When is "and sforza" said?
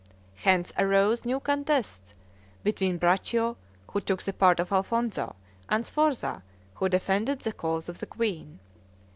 5.69-6.41